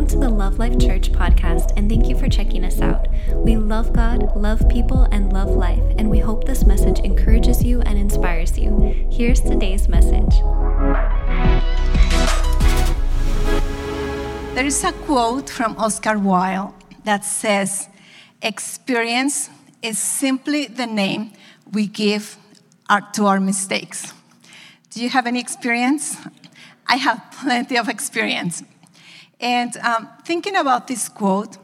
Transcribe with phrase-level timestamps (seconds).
[0.00, 3.06] Welcome to the Love Life Church podcast, and thank you for checking us out.
[3.34, 7.82] We love God, love people, and love life, and we hope this message encourages you
[7.82, 8.70] and inspires you.
[9.12, 10.40] Here's today's message.
[14.54, 16.72] There is a quote from Oscar Wilde
[17.04, 17.90] that says,
[18.40, 19.50] Experience
[19.82, 21.32] is simply the name
[21.72, 22.38] we give
[23.12, 24.14] to our mistakes.
[24.88, 26.16] Do you have any experience?
[26.86, 28.62] I have plenty of experience.
[29.40, 31.56] And um, thinking about this quote,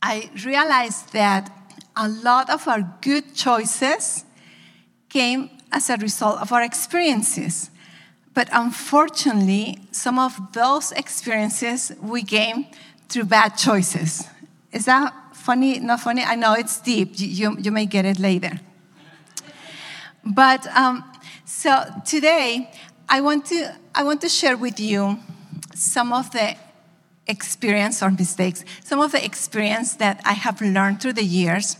[0.00, 1.50] I realized that
[1.96, 4.24] a lot of our good choices
[5.08, 7.70] came as a result of our experiences.
[8.34, 12.68] But unfortunately, some of those experiences we gain
[13.08, 14.28] through bad choices.
[14.72, 15.80] Is that funny?
[15.80, 16.22] Not funny?
[16.22, 17.18] I know it's deep.
[17.18, 18.60] You, you, you may get it later.
[20.24, 21.04] But um,
[21.44, 22.70] so today,
[23.08, 25.18] I want, to, I want to share with you
[25.74, 26.56] some of the
[27.26, 31.76] experience or mistakes, some of the experience that I have learned through the years.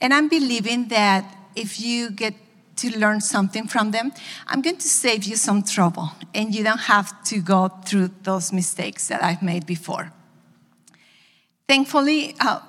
[0.00, 2.34] And I'm believing that if you get
[2.76, 4.12] to learn something from them,
[4.46, 8.52] I'm going to save you some trouble and you don't have to go through those
[8.52, 10.12] mistakes that I've made before.
[11.68, 12.60] Thankfully, uh,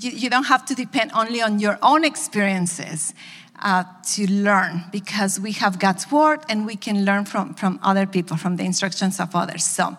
[0.00, 3.12] you, you, don't have to depend only on your own experiences
[3.60, 8.06] uh, to learn because we have God's word and we can learn from, from other
[8.06, 9.64] people, from the instructions of others.
[9.64, 9.96] So,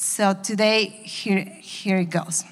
[0.00, 2.44] so today, here, here it goes.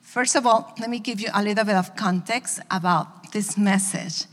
[0.00, 4.24] First of all, let me give you a little bit of context about this message.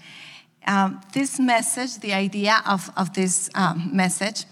[0.66, 4.46] Um, this message, the idea of, of this um, message,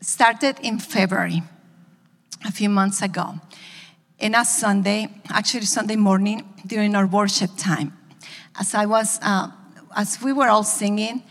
[0.00, 1.42] started in February,
[2.46, 3.40] a few months ago,
[4.20, 7.92] in a Sunday, actually Sunday morning during our worship time.
[8.60, 9.50] As I was, uh,
[9.96, 11.24] as we were all singing,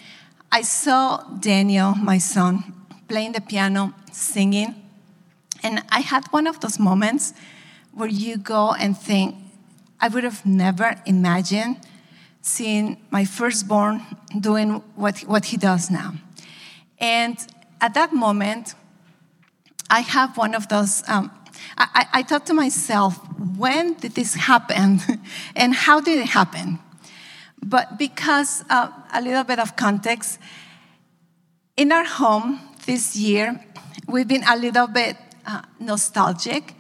[0.52, 2.74] I saw Daniel, my son,
[3.08, 4.89] playing the piano, singing,
[5.64, 7.34] and I had one of those moments
[7.94, 9.36] where you go and think,
[10.00, 11.78] I would have never imagined
[12.42, 14.02] seeing my firstborn
[14.40, 16.14] doing what, what he does now.
[17.00, 17.38] And
[17.82, 18.76] at that moment,
[19.90, 21.04] I have one of those.
[21.08, 21.32] Um,
[21.78, 23.18] I, I, thought to myself,
[23.58, 25.00] when did this happen?
[25.56, 26.80] and how did it happen?
[27.62, 30.40] But because uh, a little bit of context,
[31.76, 33.60] in our home this year,
[34.08, 35.18] we've been a little bit
[35.50, 36.76] uh, nostalgic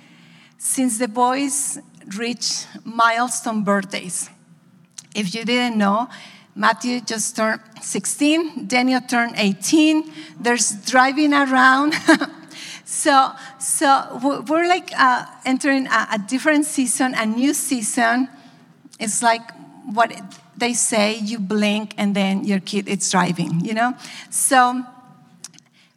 [0.58, 1.80] since the boys
[2.18, 4.30] reach milestone birthdays.
[5.16, 6.08] If you didn't know,
[6.56, 10.12] Matthew just turned 16, Daniel turned 18.
[10.40, 11.96] There's driving around.
[12.86, 18.28] so, so we're like uh, entering a, a different season, a new season.
[19.00, 19.42] It's like
[19.86, 20.12] what
[20.58, 23.94] they say you blink and then your kid is driving, you know?
[24.30, 24.86] So,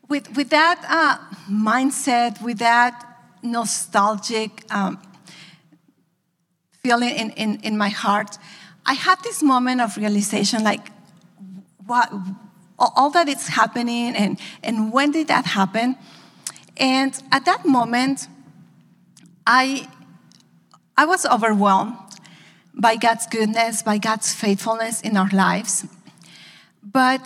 [0.08, 1.18] with, with that uh,
[1.50, 3.08] mindset, with that
[3.42, 5.00] nostalgic um,
[6.82, 8.38] feeling in, in, in my heart,
[8.84, 10.91] I had this moment of realization like,
[11.86, 12.12] what,
[12.78, 15.96] all that is happening and, and when did that happen?
[16.76, 18.26] And at that moment,
[19.46, 19.88] I,
[20.96, 21.96] I was overwhelmed
[22.74, 25.86] by God's goodness, by God's faithfulness in our lives.
[26.82, 27.20] But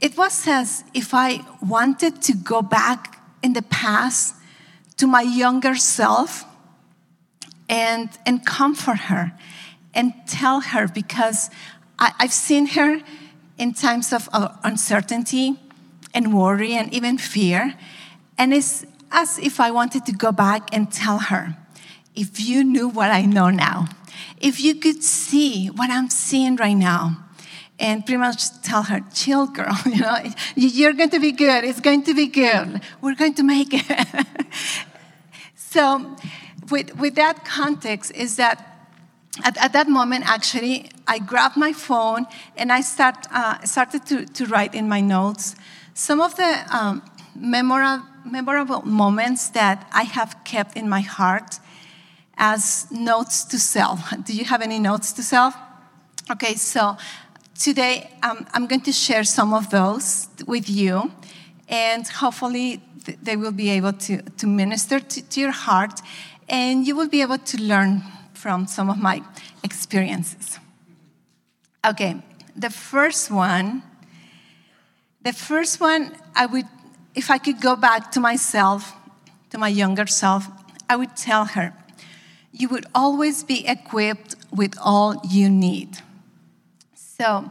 [0.00, 4.34] it was as if I wanted to go back in the past
[4.98, 6.44] to my younger self
[7.68, 9.32] and, and comfort her
[9.94, 11.50] and tell her because
[11.98, 13.00] I, have seen her
[13.58, 14.28] in times of
[14.62, 15.58] uncertainty
[16.12, 17.74] and worry and even fear.
[18.36, 21.56] And it's as if I wanted to go back and tell her,
[22.14, 23.88] if you knew what I know now,
[24.40, 27.25] if you could see what I'm seeing right now,
[27.78, 30.16] and pretty much tell her, chill, girl, you know,
[30.54, 31.64] you're going to be good.
[31.64, 32.80] It's going to be good.
[33.00, 34.26] We're going to make it.
[35.54, 36.16] so,
[36.70, 38.76] with, with that context, is that
[39.44, 42.26] at, at, that moment, actually, I grabbed my phone
[42.56, 45.54] and I start, uh, started to, to write in my notes
[45.92, 47.02] some of the um,
[47.34, 51.60] memorable, memorable moments that I have kept in my heart
[52.36, 54.12] as notes to self.
[54.24, 55.54] Do you have any notes to self?
[56.30, 56.96] Okay, so
[57.58, 61.10] Today, um, I'm going to share some of those with you,
[61.68, 66.00] and hopefully, th- they will be able to, to minister to, to your heart,
[66.50, 68.02] and you will be able to learn
[68.34, 69.22] from some of my
[69.64, 70.58] experiences.
[71.84, 72.22] Okay,
[72.54, 73.82] the first one,
[75.22, 76.66] the first one, I would,
[77.14, 78.92] if I could go back to myself,
[79.50, 80.46] to my younger self,
[80.90, 81.72] I would tell her,
[82.52, 85.98] you would always be equipped with all you need.
[87.18, 87.50] So,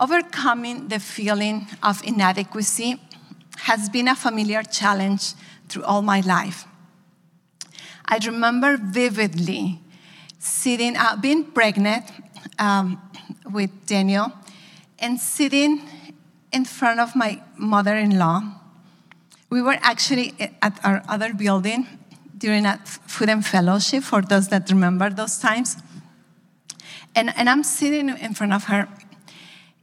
[0.00, 3.00] overcoming the feeling of inadequacy
[3.58, 5.34] has been a familiar challenge
[5.68, 6.64] through all my life.
[8.04, 9.78] I remember vividly
[10.40, 12.10] sitting, uh, being pregnant
[12.58, 13.00] um,
[13.52, 14.32] with Daniel,
[14.98, 15.82] and sitting
[16.52, 18.42] in front of my mother in law.
[19.50, 21.86] We were actually at our other building
[22.36, 25.76] during a food and fellowship for those that remember those times.
[27.14, 28.88] And, and I'm sitting in front of her,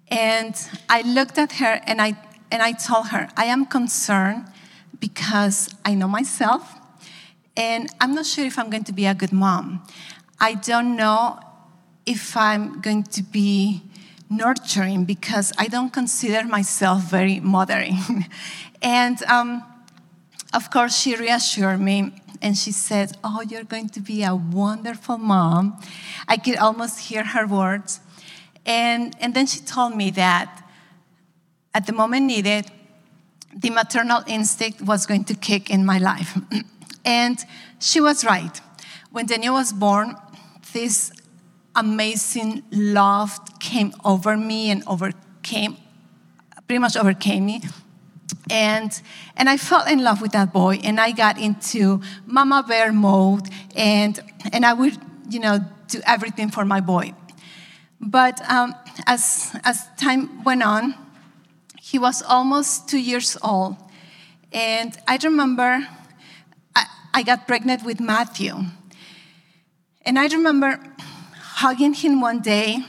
[0.09, 0.55] and
[0.89, 2.15] I looked at her and I,
[2.51, 4.45] and I told her, I am concerned
[4.99, 6.75] because I know myself,
[7.55, 9.83] and I'm not sure if I'm going to be a good mom.
[10.39, 11.39] I don't know
[12.05, 13.81] if I'm going to be
[14.29, 18.25] nurturing because I don't consider myself very mothering.
[18.81, 19.63] and um,
[20.53, 25.17] of course, she reassured me and she said, Oh, you're going to be a wonderful
[25.17, 25.79] mom.
[26.27, 27.99] I could almost hear her words.
[28.65, 30.63] And, and then she told me that
[31.73, 32.69] at the moment needed,
[33.55, 36.37] the maternal instinct was going to kick in my life.
[37.05, 37.37] and
[37.79, 38.61] she was right.
[39.11, 40.15] When Daniel was born,
[40.73, 41.11] this
[41.75, 45.77] amazing love came over me and overcame,
[46.67, 47.61] pretty much overcame me.
[48.49, 49.01] And,
[49.35, 53.49] and I fell in love with that boy, and I got into mama bear mode,
[53.75, 54.19] and,
[54.53, 54.97] and I would,
[55.29, 57.13] you know, do everything for my boy.
[57.99, 60.95] But um, as, as time went on,
[61.81, 63.77] he was almost two years old.
[64.51, 65.87] And I remember
[66.75, 68.55] I, I got pregnant with Matthew.
[70.01, 70.79] And I remember
[71.33, 72.79] hugging him one day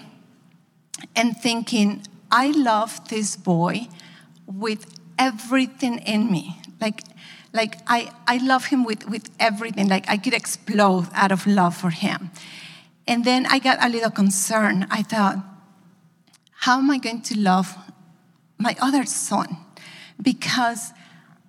[1.17, 3.89] and thinking, I love this boy
[4.47, 6.61] with everything in me.
[6.81, 7.03] Like,
[7.53, 9.89] like I, I love him with, with everything.
[9.89, 12.31] Like I could explode out of love for him.
[13.07, 14.87] And then I got a little concerned.
[14.91, 15.39] I thought,
[16.53, 17.77] how am I going to love
[18.59, 19.57] my other son?
[20.21, 20.93] Because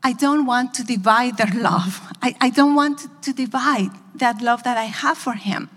[0.04, 2.02] I don't want to divide their love.
[2.22, 5.70] I, I don't want to, divide that love that I have for him.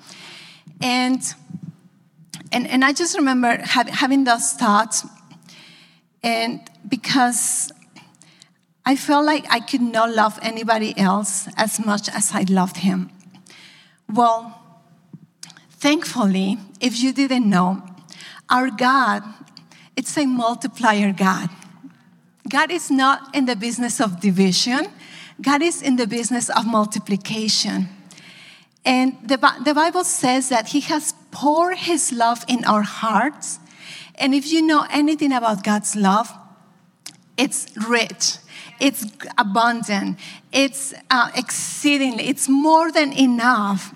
[0.80, 1.22] And,
[2.50, 5.06] and, and I just remember having those thoughts,
[6.22, 7.70] and because
[8.84, 13.10] I felt like I could not love anybody else as much as I loved him.
[14.12, 14.60] Well,
[15.70, 17.82] thankfully, if you didn't know,
[18.50, 19.22] our God,
[19.96, 21.48] it's a multiplier God.
[22.48, 24.86] God is not in the business of division,
[25.40, 27.88] God is in the business of multiplication.
[28.84, 33.60] And the, the Bible says that He has poured His love in our hearts.
[34.16, 36.32] And if you know anything about God's love,
[37.36, 38.36] it's rich,
[38.82, 39.06] it's
[39.38, 40.18] abundant,
[40.52, 43.94] it's uh, exceedingly, it's more than enough.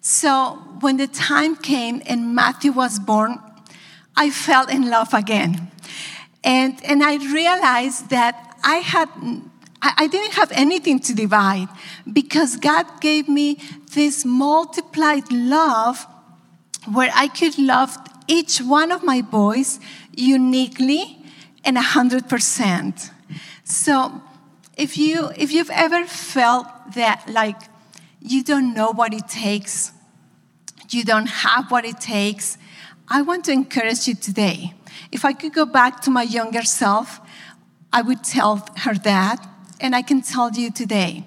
[0.00, 3.38] So when the time came and Matthew was born,
[4.16, 5.70] I fell in love again.
[6.42, 9.08] And, and I realized that I had
[9.80, 11.68] I didn't have anything to divide
[12.12, 13.58] because God gave me
[13.94, 16.04] this multiplied love
[16.92, 19.78] where I could love each one of my boys
[20.16, 21.24] uniquely
[21.64, 23.10] and 100%.
[23.68, 24.22] So
[24.78, 27.60] if you if you've ever felt that like
[28.20, 29.92] you don't know what it takes,
[30.88, 32.56] you don't have what it takes,
[33.08, 34.72] I want to encourage you today.
[35.12, 37.20] If I could go back to my younger self,
[37.92, 39.46] I would tell her that,
[39.82, 41.24] and I can tell you today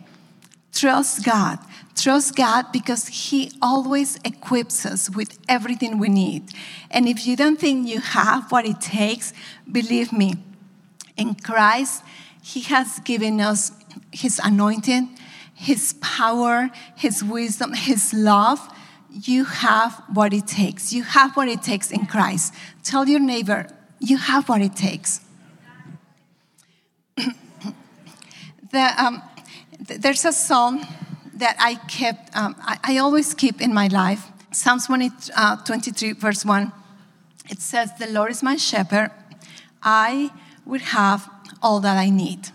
[0.73, 1.59] trust God.
[1.95, 6.43] Trust God because He always equips us with everything we need.
[6.89, 9.31] And if you don't think you have what it takes,
[9.71, 10.35] believe me,
[11.17, 12.01] in Christ,
[12.41, 13.71] He has given us
[14.11, 15.17] His anointing,
[15.53, 18.59] His power, His wisdom, His love.
[19.09, 20.93] You have what it takes.
[20.93, 22.53] You have what it takes in Christ.
[22.83, 23.67] Tell your neighbor,
[23.99, 25.21] you have what it takes.
[28.71, 29.21] the, um,
[29.79, 30.81] there's a psalm
[31.35, 34.27] that I kept, um, I, I, always keep in my life.
[34.51, 36.71] Psalms 20, uh, 23, verse 1.
[37.49, 39.11] It says, The Lord is my shepherd.
[39.81, 40.31] I
[40.65, 41.29] will have
[41.61, 42.49] all that I need.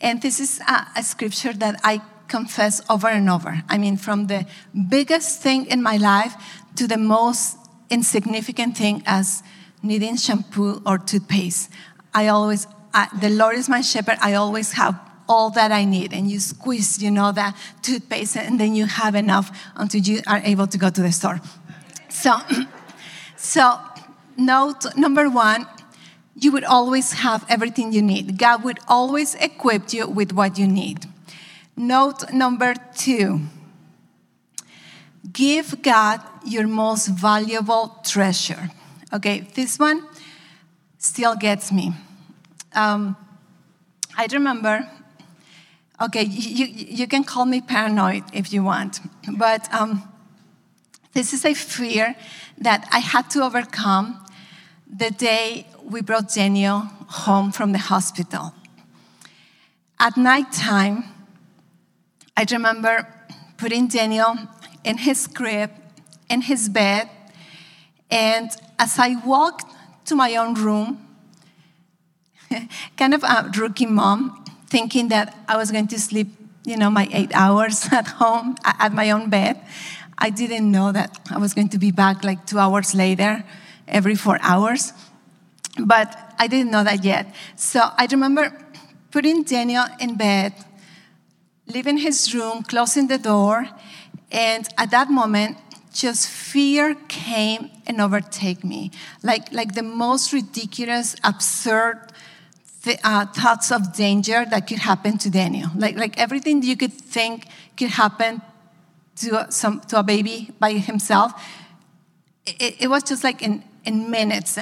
[0.00, 3.62] And this is a, a scripture that I confess over and over.
[3.68, 4.46] I mean, from the
[4.88, 6.34] biggest thing in my life
[6.76, 7.56] to the most
[7.90, 9.42] insignificant thing as
[9.82, 11.70] needing shampoo or toothpaste.
[12.12, 14.18] I always, I, the Lord is my shepherd.
[14.20, 14.98] I always have
[15.28, 16.12] all that I need.
[16.12, 20.38] And you squeeze, you know, that toothpaste, and then you have enough until you are
[20.38, 21.40] able to go to the store.
[22.08, 22.38] So,
[23.36, 23.78] so
[24.36, 25.66] note number one,
[26.38, 28.38] you would always have everything you need.
[28.38, 31.06] God would always equip you with what you need.
[31.76, 33.40] Note number two,
[35.32, 38.70] give God your most valuable treasure.
[39.12, 40.02] Okay, this one
[40.98, 41.92] still gets me.
[42.74, 43.16] Um,
[44.16, 44.88] I remember
[45.98, 49.00] Okay, you, you can call me paranoid if you want,
[49.38, 50.02] but um,
[51.14, 52.14] this is a fear
[52.58, 54.22] that I had to overcome
[54.88, 58.54] the day we brought Daniel home from the hospital.
[59.98, 61.04] At nighttime,
[62.36, 63.08] I remember
[63.56, 64.36] putting Daniel
[64.84, 65.70] in his crib,
[66.28, 67.08] in his bed,
[68.10, 69.64] and as I walked
[70.06, 71.06] to my own room,
[72.96, 76.28] kind of a rookie mom, thinking that I was going to sleep,
[76.64, 79.60] you know, my eight hours at home, at my own bed.
[80.18, 83.44] I didn't know that I was going to be back like two hours later,
[83.88, 84.92] every four hours.
[85.78, 87.34] But I didn't know that yet.
[87.56, 88.56] So I remember
[89.10, 90.54] putting Daniel in bed,
[91.66, 93.68] leaving his room, closing the door,
[94.30, 95.58] and at that moment,
[95.92, 98.90] just fear came and overtake me.
[99.22, 102.12] Like, like the most ridiculous, absurd
[102.84, 105.70] th- uh, thoughts of danger that could happen to Daniel.
[105.74, 108.42] Like, like everything you could think could happen
[109.16, 111.32] to, some, to a baby by himself.
[112.46, 114.58] It, it was just like in, in minutes.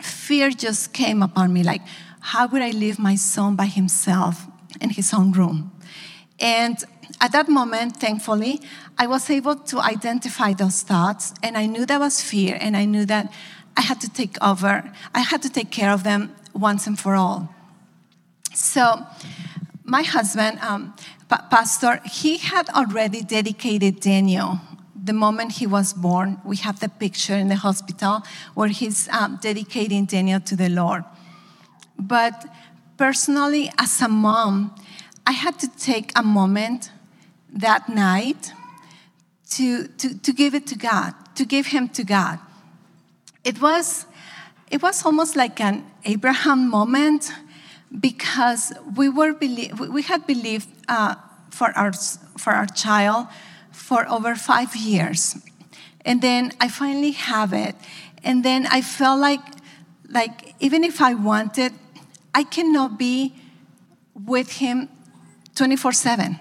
[0.00, 1.82] Fear just came upon me like,
[2.20, 4.46] how would I leave my son by himself
[4.80, 5.72] in his own room?
[6.38, 6.76] And
[7.20, 8.60] at that moment, thankfully,
[8.98, 12.84] I was able to identify those thoughts, and I knew that was fear, and I
[12.84, 13.32] knew that
[13.76, 17.14] I had to take over, I had to take care of them once and for
[17.14, 17.54] all.
[18.54, 19.06] So,
[19.84, 20.94] my husband, um,
[21.28, 24.60] Pastor, he had already dedicated Daniel
[25.06, 26.38] the moment he was born.
[26.44, 28.22] We have the picture in the hospital
[28.54, 31.04] where he's um, dedicating Daniel to the Lord.
[31.98, 32.46] But
[32.96, 34.74] personally, as a mom,
[35.26, 36.90] I had to take a moment
[37.52, 38.52] that night
[39.50, 42.38] to, to, to give it to God, to give him to God.
[43.44, 44.06] It was,
[44.70, 47.32] it was almost like an Abraham moment
[48.00, 51.14] because we, were belie- we had believed uh,
[51.50, 53.28] for, our, for our child
[53.76, 55.36] for over five years.
[56.04, 57.76] And then I finally have it.
[58.24, 59.40] And then I felt like,
[60.08, 61.72] like even if I wanted,
[62.34, 63.34] I cannot be
[64.14, 64.88] with him
[65.54, 66.38] 24 7.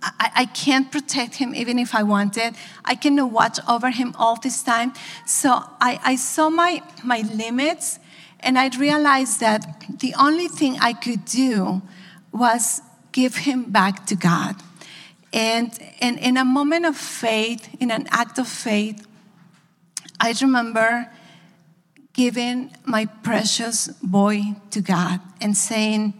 [0.00, 2.54] I, I, can't protect him even if I wanted.
[2.84, 4.92] I cannot watch over him all this time.
[5.26, 7.98] So I, I saw my, my limits
[8.40, 11.82] and I realized that the only thing I could do
[12.32, 12.80] was
[13.10, 14.54] give him back to God.
[15.32, 19.06] And, in a moment of faith, in an act of faith,
[20.18, 21.10] I remember
[22.12, 26.14] giving my precious boy to God and saying,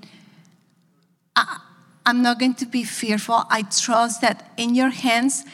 [2.07, 3.45] I'm not going to be fearful.
[3.50, 5.45] I trust that in your hands,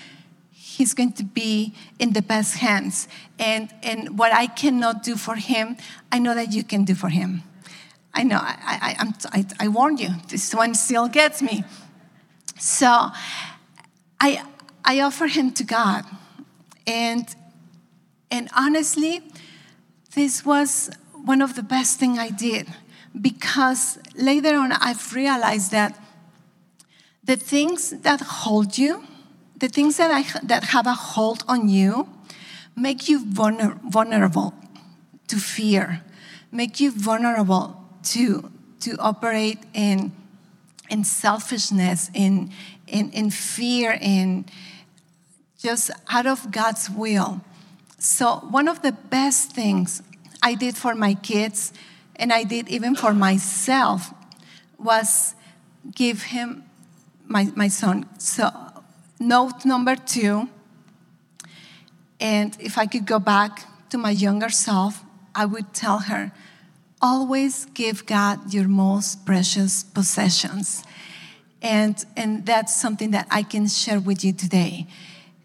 [0.52, 3.08] he's going to be in the best hands.
[3.38, 5.76] And, and what I cannot do for him,
[6.12, 7.42] I know that you can do for him.
[8.12, 11.64] I know, I, I, I, I warned you, this one still gets me.
[12.64, 13.10] So
[14.18, 14.42] I,
[14.86, 16.06] I offer him to God.
[16.86, 17.28] And,
[18.30, 19.20] and honestly,
[20.14, 22.66] this was one of the best things I did
[23.20, 25.98] because later on I've realized that
[27.22, 29.04] the things that hold you,
[29.58, 32.08] the things that, I, that have a hold on you,
[32.74, 34.54] make you vulner, vulnerable
[35.28, 36.02] to fear,
[36.50, 40.12] make you vulnerable to, to operate in,
[40.90, 42.50] in selfishness, in,
[42.86, 44.46] in, in fear, in
[45.58, 47.40] just out of God's will.
[47.98, 50.02] So, one of the best things
[50.42, 51.72] I did for my kids,
[52.16, 54.12] and I did even for myself,
[54.78, 55.34] was
[55.94, 56.64] give him
[57.26, 58.06] my, my son.
[58.18, 58.50] So,
[59.18, 60.48] note number two,
[62.20, 65.02] and if I could go back to my younger self,
[65.34, 66.32] I would tell her,
[67.04, 70.82] always give God your most precious possessions.
[71.60, 74.86] And, and that's something that I can share with you today.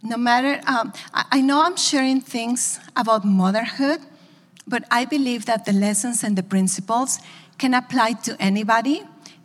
[0.02, 4.00] No matter, um, I, I know I'm sharing things about motherhood,
[4.66, 7.20] but I believe that the lessons and the principles
[7.58, 9.04] can apply to anybody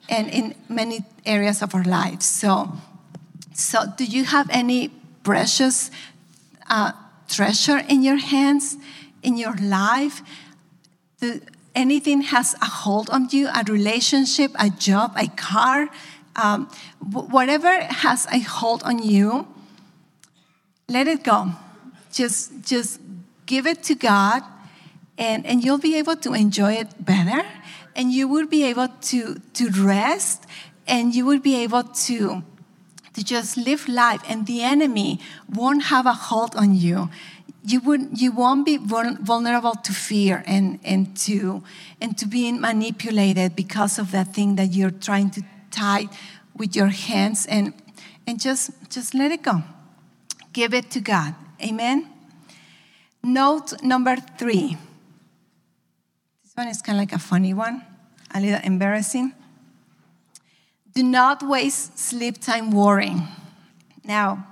[0.08, 2.26] and in many areas of our lives.
[2.26, 2.74] So,
[3.54, 4.90] so do you have any
[5.24, 5.90] precious
[6.70, 6.92] uh,
[7.28, 8.76] treasure in your hands,
[9.22, 10.22] in your life?
[11.74, 15.88] Anything has a hold on you, a relationship, a job, a car,
[16.36, 16.68] um,
[17.10, 19.46] whatever has a hold on you,
[20.88, 21.52] let it go.
[22.12, 23.00] Just, just
[23.46, 24.42] give it to God,
[25.18, 27.44] and, and you'll be able to enjoy it better
[27.96, 30.44] and you will be able to, to rest
[30.86, 32.42] and you will be able to,
[33.14, 37.08] to just live life and the enemy won't have a hold on you
[37.66, 41.62] you would you won't be vulnerable to fear and, and to
[42.00, 46.08] and to being manipulated because of that thing that you're trying to tie
[46.56, 47.74] with your hands and,
[48.26, 49.62] and just, just let it go.
[50.52, 51.34] Give it to God.
[51.62, 52.08] Amen?
[53.22, 54.76] Note number three.
[56.42, 57.82] This one is kind of like a funny one,
[58.34, 59.32] a little embarrassing.
[60.94, 63.26] Do not waste sleep time worrying.
[64.04, 64.46] Now,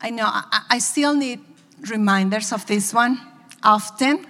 [0.00, 1.40] I know I, I still need
[1.90, 3.20] reminders of this one
[3.62, 4.26] often,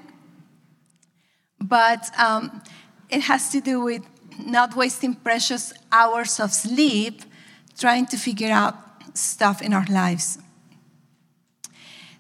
[1.61, 2.63] but um,
[3.11, 4.03] it has to do with
[4.45, 7.23] not wasting precious hours of sleep
[7.79, 8.75] trying to figure out
[9.17, 10.39] stuff in our lives.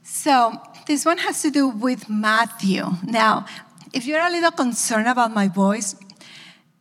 [0.02, 2.84] So, this one has to do with Matthew.
[3.04, 3.46] Now,
[3.92, 5.94] if you're a little concerned about my voice,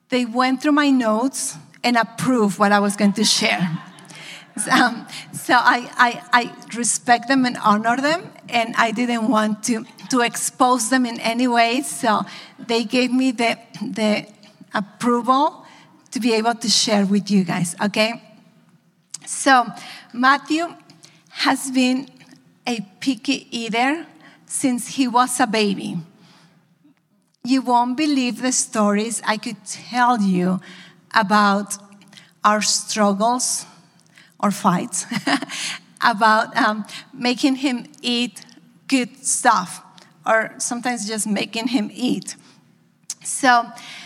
[0.10, 3.78] they went through my notes and approved what I was going to share.
[4.78, 9.86] Um, so I, I, I, respect them and honor them, and I didn't want to,
[10.10, 11.82] to expose them in any way.
[11.82, 12.22] So
[12.60, 14.28] they gave me the, the
[14.74, 15.66] approval
[16.12, 18.22] to be able to share with you guys, okay?
[19.26, 19.66] So
[20.14, 20.74] Matthew
[21.30, 22.10] has been
[22.66, 24.06] a picky eater
[24.46, 25.98] since he was a baby.
[27.44, 30.60] You won't believe the stories I could tell you
[31.14, 31.78] about
[32.44, 33.66] our struggles
[34.40, 35.06] or fights
[36.02, 38.46] about um, making him eat
[38.88, 39.82] good stuff
[40.26, 42.36] or sometimes just making him eat.
[43.24, 43.66] So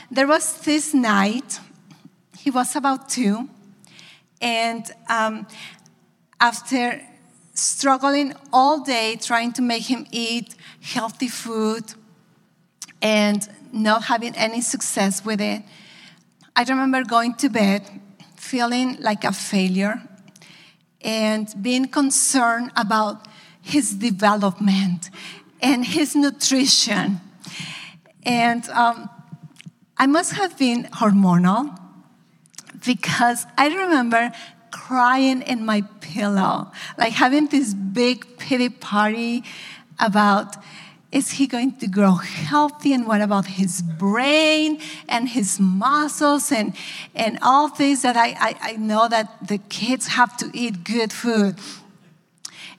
[0.09, 1.59] there was this night,
[2.37, 3.49] he was about two,
[4.41, 5.47] and um,
[6.39, 7.01] after
[7.53, 11.93] struggling all day trying to make him eat healthy food
[13.01, 15.63] and not having any success with it,
[16.55, 17.87] I remember going to bed
[18.35, 20.01] feeling like a failure
[21.03, 23.27] and being concerned about
[23.61, 25.09] his development
[25.61, 27.21] and his nutrition.
[28.23, 29.09] And um,
[29.97, 31.77] I must have been hormonal
[32.85, 34.31] because I remember
[34.71, 39.43] crying in my pillow, like having this big pity party
[39.99, 40.55] about
[41.11, 42.93] is he going to grow healthy?
[42.93, 46.73] And what about his brain and his muscles and,
[47.13, 51.11] and all things that I, I, I know that the kids have to eat good
[51.11, 51.57] food?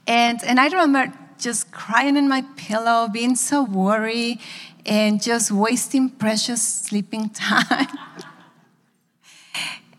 [0.07, 4.41] And, and i remember just crying in my pillow being so worried
[4.85, 7.87] and just wasting precious sleeping time.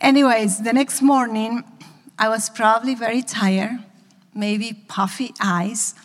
[0.01, 1.63] Anyways the next morning
[2.19, 3.79] i was probably very tired
[4.35, 5.95] maybe puffy eyes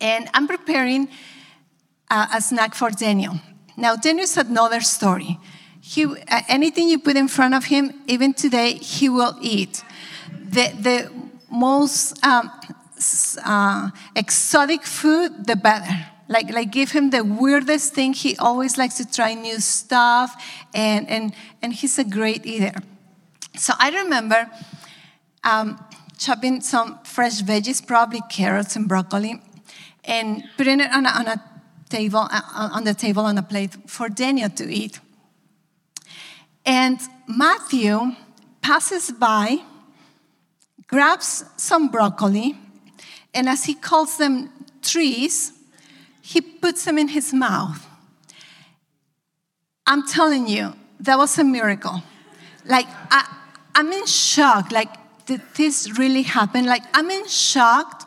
[0.00, 1.08] and i'm preparing
[2.10, 3.40] uh, a snack for Daniel.
[3.76, 5.38] Now, Daniel's another story.
[5.80, 9.82] He, uh, anything you put in front of him, even today, he will eat.
[10.30, 11.12] The, the
[11.50, 12.50] most um,
[13.44, 16.06] uh, exotic food, the better.
[16.28, 18.12] Like, like give him the weirdest thing.
[18.12, 20.40] He always likes to try new stuff,
[20.74, 22.74] and, and, and he's a great eater.
[23.56, 24.48] So I remember
[25.42, 25.82] um,
[26.18, 29.42] chopping some fresh veggies, probably carrots and broccoli,
[30.04, 31.42] and putting it on a, on a
[31.88, 35.00] table, uh, on the table on a plate for Daniel to eat.
[36.64, 38.12] And Matthew
[38.62, 39.58] passes by,
[40.86, 42.56] grabs some broccoli,
[43.34, 44.50] and as he calls them
[44.82, 45.52] trees,
[46.20, 47.86] he puts them in his mouth.
[49.86, 52.02] I'm telling you, that was a miracle.
[52.64, 53.26] Like, I,
[53.74, 54.70] I'm in shock.
[54.70, 54.90] Like,
[55.26, 56.66] did this really happen?
[56.66, 58.06] Like, I'm in shock.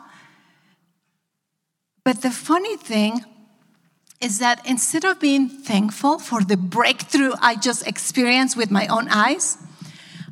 [2.04, 3.24] But the funny thing
[4.20, 9.08] is that instead of being thankful for the breakthrough I just experienced with my own
[9.10, 9.58] eyes,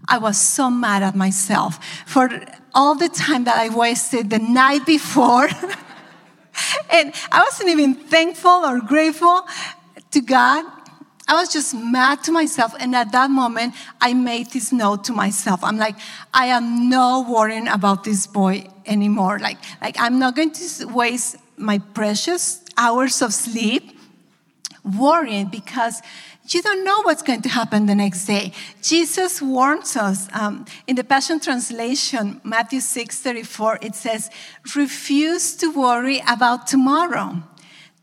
[0.07, 2.29] I was so mad at myself for
[2.73, 5.47] all the time that I wasted the night before.
[6.91, 9.41] and I wasn't even thankful or grateful
[10.11, 10.65] to God.
[11.27, 12.73] I was just mad to myself.
[12.79, 15.63] And at that moment, I made this note to myself.
[15.63, 15.95] I'm like,
[16.33, 19.39] I am not worrying about this boy anymore.
[19.39, 23.97] Like, like I'm not going to waste my precious hours of sleep
[24.83, 26.01] worrying because
[26.49, 28.51] you don't know what's going to happen the next day.
[28.81, 34.29] Jesus warns us um, in the Passion Translation, Matthew 6 34, it says,
[34.75, 37.43] Refuse to worry about tomorrow.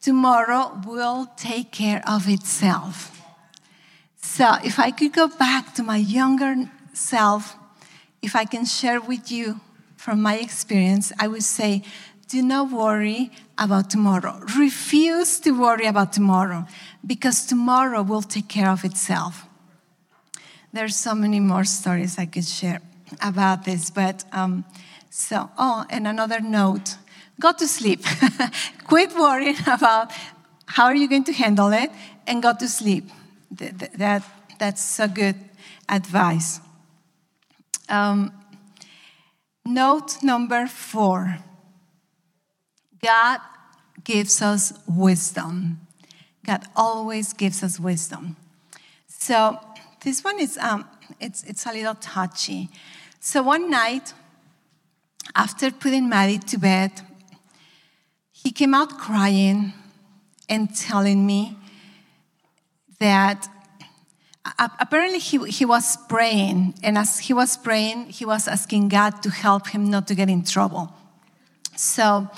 [0.00, 3.14] Tomorrow will take care of itself.
[4.20, 7.56] So, if I could go back to my younger self,
[8.22, 9.60] if I can share with you
[9.96, 11.82] from my experience, I would say,
[12.28, 14.40] do not worry about tomorrow.
[14.56, 16.66] Refuse to worry about tomorrow
[17.04, 19.46] because tomorrow will take care of itself.
[20.72, 22.80] There's so many more stories I could share
[23.22, 24.64] about this, but um,
[25.10, 26.96] so, oh, and another note
[27.40, 28.04] go to sleep.
[28.86, 30.12] Quit worrying about
[30.66, 31.90] how are you going to handle it
[32.26, 33.10] and go to sleep.
[33.52, 34.22] That, that,
[34.58, 35.36] that's a good
[35.88, 36.60] advice.
[37.88, 38.32] Um,
[39.64, 41.38] note number four
[43.02, 43.40] God
[44.04, 45.80] gives us wisdom.
[46.44, 48.36] God always gives us wisdom.
[49.06, 49.58] So
[50.02, 50.86] this one is um,
[51.20, 52.68] it's, it's a little touchy.
[53.20, 54.14] So one night,
[55.34, 56.92] after putting Maddie to bed,
[58.32, 59.72] he came out crying
[60.48, 61.56] and telling me
[62.98, 63.48] that
[64.58, 69.30] apparently he, he was praying, and as he was praying, he was asking God to
[69.30, 70.92] help him not to get in trouble.
[71.76, 72.28] So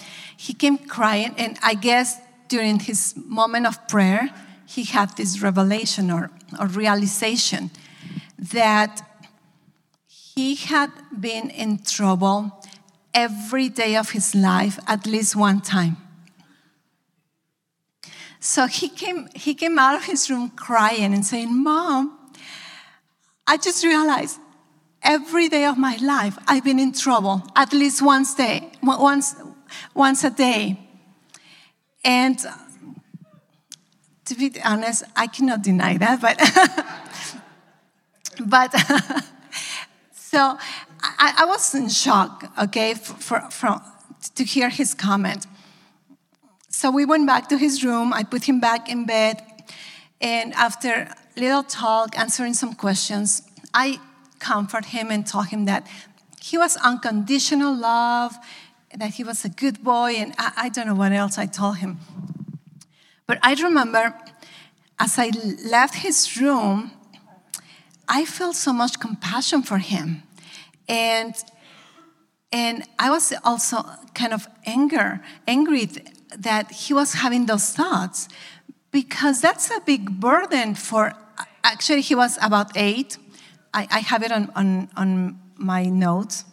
[0.41, 4.31] he came crying, and I guess during his moment of prayer,
[4.65, 7.71] he had this revelation or, or realization
[8.39, 9.03] that
[10.07, 12.59] he had been in trouble
[13.13, 15.99] every day of his life at least one time.
[18.39, 22.19] So he came, he came out of his room crying and saying, Mom,
[23.47, 24.39] I just realized
[25.03, 29.35] every day of my life I've been in trouble at least once day, once,
[29.95, 30.79] once a day.
[32.05, 32.53] And uh,
[34.25, 36.39] to be honest, I cannot deny that, but
[38.47, 38.73] but
[40.13, 40.59] so
[41.03, 43.81] I, I, was in shock, okay, for, for,
[44.35, 45.47] to hear his comment.
[46.69, 48.13] So we went back to his room.
[48.13, 49.43] I put him back in bed,
[50.21, 53.43] and after a little talk, answering some questions,
[53.75, 54.01] I
[54.39, 55.87] comfort him and told him that
[56.41, 58.37] he was unconditional love,
[58.97, 61.79] that he was a good boy, and I, I don't know what else I told
[61.79, 61.99] him.
[63.27, 64.15] But I remember
[64.99, 65.31] as I
[65.65, 66.91] left his room,
[68.07, 70.25] I felt so much compassion for him.
[70.89, 71.35] And,
[72.53, 75.89] and I was also kind of anger, angry
[76.37, 78.29] that he was having those thoughts
[78.91, 81.15] because that's a big burden for,
[81.65, 83.17] actually, he was about eight.
[83.73, 86.45] I, I have it on, on, on my notes.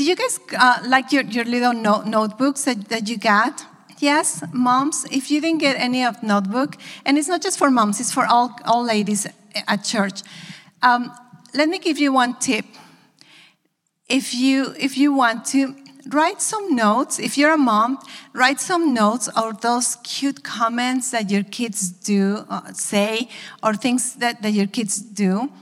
[0.00, 3.66] Did you guys uh, like your, your little note, notebooks that, that you got?
[3.98, 8.00] Yes, moms, if you didn't get any of notebook, and it's not just for moms,
[8.00, 9.26] it's for all, all ladies
[9.68, 10.22] at church.
[10.80, 11.12] Um,
[11.52, 12.64] let me give you one tip.
[14.08, 15.76] If you, if you want to,
[16.08, 17.18] write some notes.
[17.18, 17.98] If you're a mom,
[18.32, 23.28] write some notes or those cute comments that your kids do, uh, say,
[23.62, 25.52] or things that, that your kids do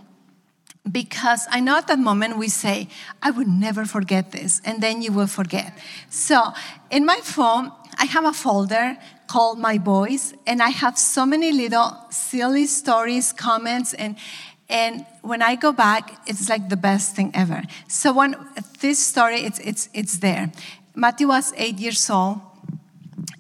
[0.90, 2.88] because I know at that moment we say,
[3.22, 5.76] I would never forget this, and then you will forget.
[6.08, 6.52] So
[6.90, 8.96] in my phone, I have a folder
[9.26, 14.16] called My Boys, and I have so many little silly stories, comments, and
[14.70, 17.62] and when I go back, it's like the best thing ever.
[17.88, 18.36] So when
[18.80, 20.52] this story, it's it's it's there.
[20.94, 22.40] Matthew was eight years old,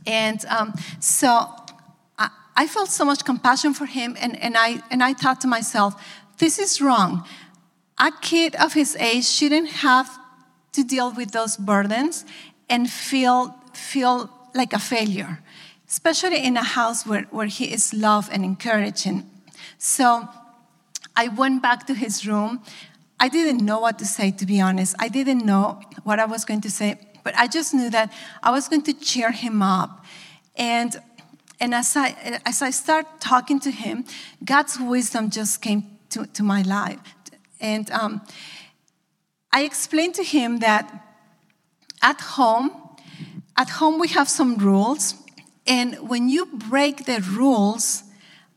[0.06, 1.28] and um, so
[2.18, 5.48] I, I felt so much compassion for him, and, and I and I thought to
[5.48, 5.94] myself,
[6.38, 7.26] this is wrong.
[7.98, 10.18] A kid of his age shouldn't have
[10.72, 12.24] to deal with those burdens
[12.68, 15.40] and feel, feel like a failure,
[15.88, 19.28] especially in a house where, where he is loved and encouraging.
[19.78, 20.28] So
[21.16, 22.62] I went back to his room.
[23.18, 24.94] I didn't know what to say, to be honest.
[24.98, 28.52] I didn't know what I was going to say, but I just knew that I
[28.52, 30.04] was going to cheer him up.
[30.54, 30.94] And,
[31.58, 34.04] and as, I, as I started talking to him,
[34.44, 36.98] God's wisdom just came to, to my life.
[37.60, 38.22] And um,
[39.52, 41.06] I explained to him that
[42.02, 42.70] at home,
[43.56, 45.14] at home we have some rules,
[45.66, 48.04] and when you break the rules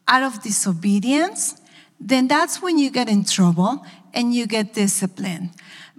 [0.07, 1.59] out of disobedience,
[1.99, 5.49] then that's when you get in trouble and you get disciplined.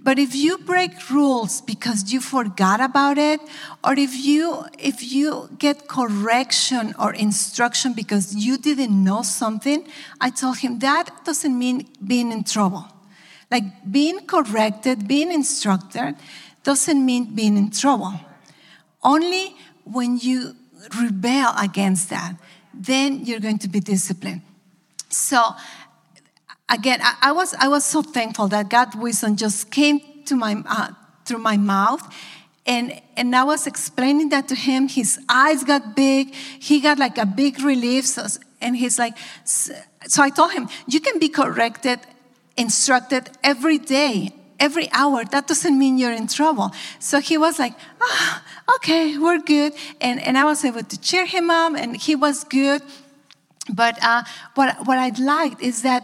[0.03, 3.39] But if you break rules because you forgot about it,
[3.83, 9.87] or if you if you get correction or instruction because you didn't know something,
[10.19, 12.85] I told him that doesn't mean being in trouble.
[13.49, 16.15] Like being corrected, being instructed
[16.63, 18.13] doesn't mean being in trouble.
[19.01, 20.55] Only when you
[20.99, 22.35] rebel against that,
[22.73, 24.41] then you're going to be disciplined.
[25.07, 25.55] So
[26.69, 30.61] again, I, I, was, I was so thankful that God's wisdom just came to my,
[30.67, 30.91] uh,
[31.25, 32.01] through my mouth.
[32.65, 34.87] And, and I was explaining that to him.
[34.87, 36.33] His eyes got big.
[36.33, 38.05] He got like a big relief.
[38.05, 38.25] So,
[38.61, 41.99] and he's like, so I told him, you can be corrected,
[42.55, 45.25] instructed every day, every hour.
[45.25, 46.71] That doesn't mean you're in trouble.
[46.99, 48.41] So he was like, oh,
[48.77, 49.73] okay, we're good.
[49.99, 52.81] And, and I was able to cheer him up, and he was good.
[53.69, 54.23] But uh,
[54.55, 56.03] what, what I liked is that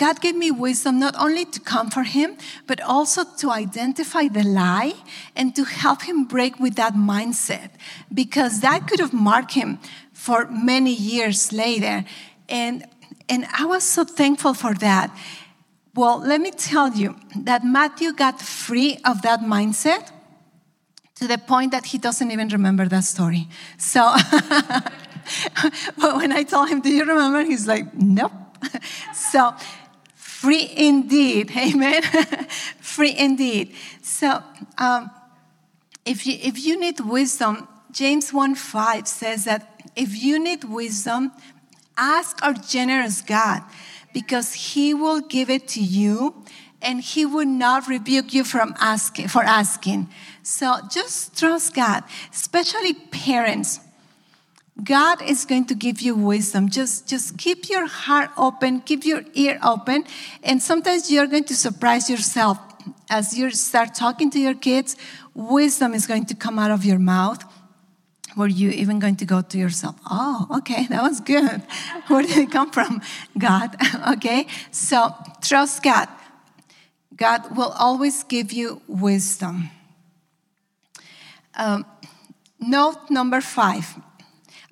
[0.00, 4.94] God gave me wisdom not only to comfort him, but also to identify the lie
[5.36, 7.68] and to help him break with that mindset
[8.12, 9.78] because that could have marked him
[10.14, 12.06] for many years later.
[12.48, 12.86] And,
[13.28, 15.14] and I was so thankful for that.
[15.94, 20.10] Well, let me tell you that Matthew got free of that mindset
[21.16, 23.48] to the point that he doesn't even remember that story.
[23.76, 24.00] So,
[25.98, 27.44] but when I told him, Do you remember?
[27.44, 28.32] He's like, Nope.
[29.14, 29.54] so,
[30.40, 31.50] free indeed.
[31.56, 32.02] Amen.
[32.80, 33.74] free indeed.
[34.00, 34.42] So,
[34.78, 35.10] um,
[36.06, 41.32] if, you, if you need wisdom, James 1 5 says that if you need wisdom,
[41.98, 43.62] ask our generous God
[44.14, 46.42] because he will give it to you
[46.80, 50.08] and he will not rebuke you from asking for asking.
[50.42, 53.80] So just trust God, especially parents.
[54.84, 56.68] God is going to give you wisdom.
[56.68, 60.04] Just, just keep your heart open, keep your ear open,
[60.42, 62.58] and sometimes you're going to surprise yourself
[63.10, 64.96] as you start talking to your kids.
[65.34, 67.44] Wisdom is going to come out of your mouth
[68.36, 71.62] were you even going to go to yourself, oh, okay, that was good.
[72.08, 73.02] Where did it come from?
[73.38, 73.76] God,
[74.14, 74.46] okay?
[74.70, 76.08] So trust God.
[77.16, 79.70] God will always give you wisdom.
[81.54, 81.84] Um,
[82.58, 83.94] note number five.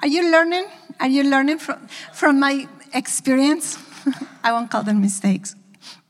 [0.00, 0.66] Are you learning?
[1.00, 3.78] Are you learning from, from my experience?
[4.44, 5.54] I won't call them mistakes.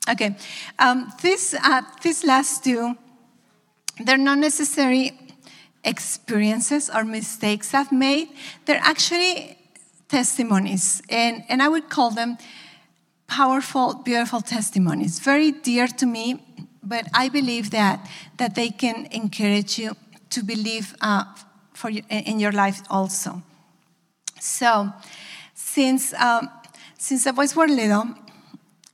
[0.08, 0.36] Okay.
[0.78, 2.96] Um, this, uh, these last two,
[4.04, 5.18] they're not necessary
[5.84, 8.28] experiences or mistakes I've made,
[8.64, 9.56] they're actually
[10.08, 11.02] testimonies.
[11.08, 12.38] And, and I would call them
[13.26, 16.42] powerful, beautiful testimonies, very dear to me,
[16.82, 18.06] but I believe that,
[18.38, 19.96] that they can encourage you
[20.30, 21.24] to believe uh,
[21.74, 23.42] for in your life also.
[24.40, 24.92] So,
[25.54, 26.50] since, um,
[26.96, 28.14] since the boys were little,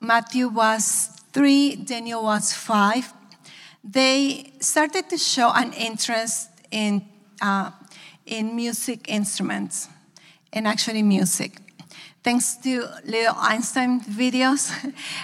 [0.01, 3.13] Matthew was three, Daniel was five,
[3.83, 7.05] they started to show an interest in,
[7.43, 7.71] uh,
[8.27, 9.89] in music instruments
[10.53, 11.59] and actually music.
[12.23, 14.73] Thanks to little Einstein videos,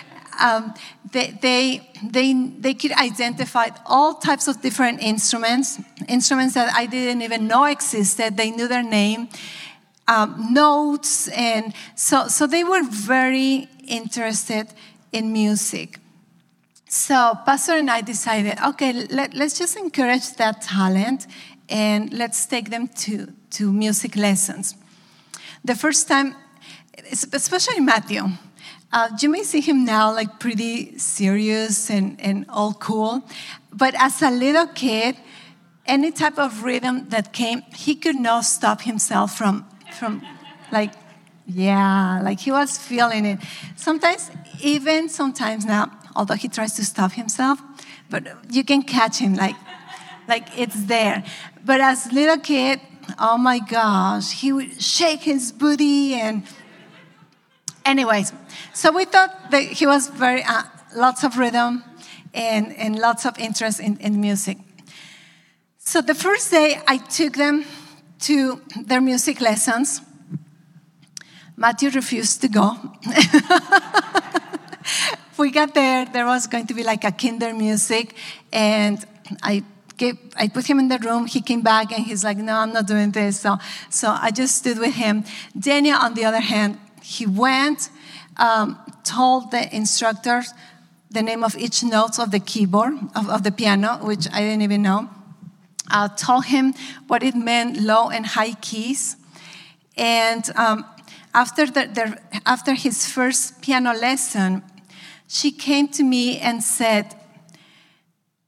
[0.40, 0.74] um,
[1.12, 7.22] they, they, they, they could identify all types of different instruments, instruments that I didn't
[7.22, 8.36] even know existed.
[8.36, 9.28] They knew their name,
[10.10, 14.66] um, notes, and so, so they were very interested
[15.12, 15.98] in music.
[16.88, 21.28] So, Pastor and I decided okay, let, us just encourage that talent
[21.68, 24.74] and let's take them to, to music lessons.
[25.64, 26.34] The first time,
[27.12, 28.24] especially Matthew,
[28.92, 33.22] uh, you may see him now like pretty serious and, and all cool,
[33.72, 35.16] but as a little kid,
[35.86, 40.22] any type of rhythm that came, he could not stop himself from, from
[40.72, 40.92] like,
[41.46, 43.38] yeah, like he was feeling it.
[43.76, 44.30] Sometimes,
[44.62, 47.60] even sometimes now, although he tries to stop himself,
[48.08, 49.56] but you can catch him like,
[50.28, 51.24] like it's there.
[51.64, 52.80] But as little kid,
[53.18, 56.42] oh my gosh, he would shake his booty and
[57.84, 58.32] anyways.
[58.74, 60.62] So we thought that he was very, uh,
[60.94, 61.84] lots of rhythm
[62.34, 64.58] and, and lots of interest in, in music.
[65.78, 67.64] So the first day I took them
[68.20, 70.02] to their music lessons.
[71.56, 72.76] Matthew refused to go.
[75.36, 78.14] we got there, there was going to be like a kinder music,
[78.52, 79.04] and
[79.42, 79.62] I
[79.96, 81.26] gave, I put him in the room.
[81.26, 83.58] He came back and he's like, "No, I'm not doing this." So,
[83.90, 85.24] so I just stood with him.
[85.58, 87.90] Daniel, on the other hand, he went,
[88.36, 90.52] um, told the instructors
[91.10, 94.62] the name of each note of the keyboard of, of the piano, which I didn't
[94.62, 95.10] even know.
[95.90, 96.74] Uh, told him
[97.08, 99.16] what it meant, low and high keys,
[99.96, 100.84] and um,
[101.34, 104.62] after, the, the, after his first piano lesson,
[105.28, 107.14] she came to me and said,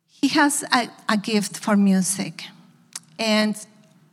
[0.09, 2.45] He has a, a gift for music.
[3.19, 3.55] And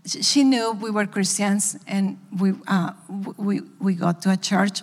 [0.05, 2.91] she knew we were Christians and we, uh,
[3.37, 4.81] we, we got to a church.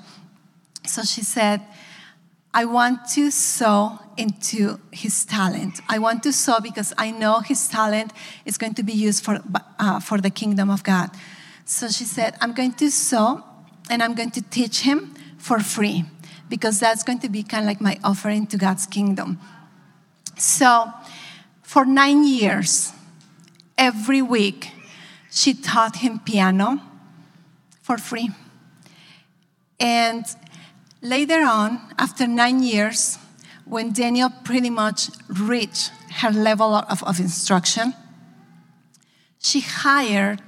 [0.85, 1.61] So she said,
[2.57, 5.83] I want to sow into his talent.
[5.91, 8.15] I want to sow because I know his talent
[8.47, 9.41] is going to be used for,
[9.79, 11.11] uh, for the kingdom of God.
[11.67, 13.45] So she said, I'm going to sow
[13.91, 16.07] and I'm going to teach him for free
[16.49, 19.39] because that's going to be kind of like my offering to God's kingdom.
[20.39, 20.91] So,
[21.63, 22.91] for nine years,
[23.77, 24.71] every week,
[25.31, 26.81] she taught him piano
[27.83, 28.31] for free.
[29.79, 30.25] And
[31.09, 33.19] later on, after nine years,
[33.65, 35.91] when Daniel pretty much reached
[36.21, 37.95] her level of, of instruction,
[39.39, 40.41] she hired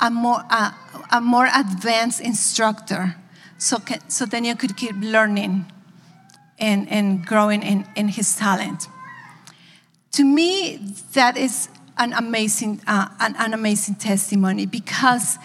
[0.00, 0.74] a more, a,
[1.12, 3.16] a more advanced instructor
[3.62, 5.66] so, so Daniel could keep learning
[6.58, 8.88] and, and growing in, in his talent.
[10.12, 10.78] To me,
[11.12, 15.38] that is an amazing, uh, an, an amazing testimony because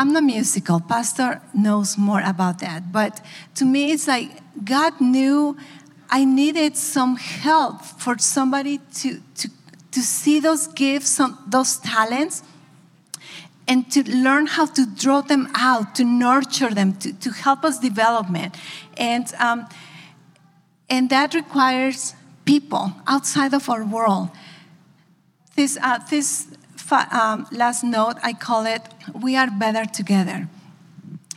[0.00, 0.80] I'm not musical.
[0.80, 2.90] Pastor knows more about that.
[2.90, 3.20] But
[3.56, 4.30] to me, it's like
[4.64, 5.58] God knew
[6.08, 9.50] I needed some help for somebody to, to,
[9.90, 12.42] to see those gifts, some, those talents,
[13.68, 17.78] and to learn how to draw them out, to nurture them, to, to help us
[17.78, 18.56] development.
[18.96, 19.68] And, um,
[20.88, 22.14] and that requires
[22.46, 24.30] people outside of our world.
[25.56, 26.46] This, uh, this
[26.92, 28.82] um, last note, I call it,
[29.14, 30.48] We Are Better Together.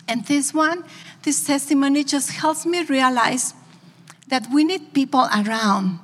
[0.07, 0.83] And this one,
[1.23, 3.53] this testimony just helps me realize
[4.27, 5.99] that we need people around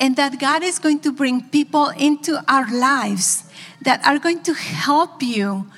[0.00, 3.44] and that God is going to bring people into our lives
[3.82, 5.70] that are going to help you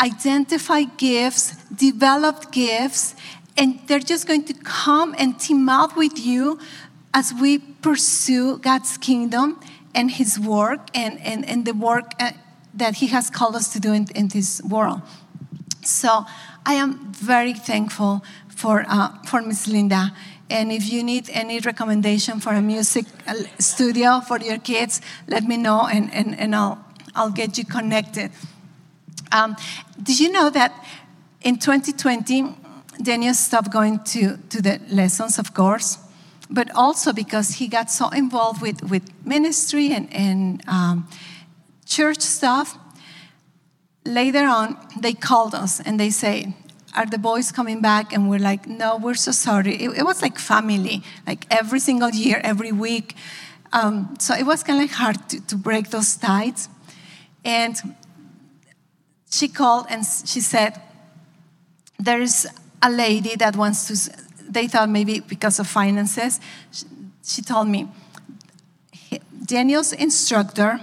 [0.00, 3.14] identify gifts, develop gifts,
[3.56, 6.58] and they're just going to come and team up with you
[7.14, 9.60] as we pursue God's kingdom
[9.94, 12.32] and His work and, and, and the work uh,
[12.74, 15.02] that He has called us to do in, in this world.
[15.82, 16.26] So
[16.64, 20.12] I am very thankful for, uh, for Miss Linda.
[20.48, 25.44] And if you need any recommendation for a music uh, studio for your kids, let
[25.44, 28.30] me know and, and, and I'll, I'll get you connected.
[29.32, 29.56] Um,
[30.00, 30.72] did you know that
[31.40, 32.54] in 2020,
[33.02, 35.98] Daniel stopped going to, to the lessons, of course,
[36.52, 41.08] but also because he got so involved with, with ministry and, and um,
[41.86, 42.78] church stuff
[44.04, 46.54] later on, they called us and they say,
[46.94, 48.12] are the boys coming back?
[48.12, 49.76] And we're like, no, we're so sorry.
[49.76, 53.14] It, it was like family, like every single year, every week.
[53.72, 56.68] Um, so it was kind of like hard to, to break those ties.
[57.44, 57.76] And
[59.30, 60.80] she called and she said,
[61.98, 62.46] there is
[62.82, 64.12] a lady that wants to,
[64.52, 66.40] they thought maybe because of finances.
[66.70, 66.86] She,
[67.24, 67.88] she told me,
[69.44, 70.80] Daniel's instructor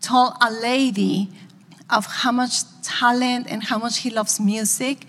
[0.00, 1.30] told a lady
[1.90, 5.06] of how much talent and how much he loves music.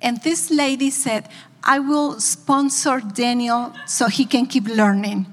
[0.00, 1.28] And this lady said,
[1.64, 5.26] I will sponsor Daniel so he can keep learning.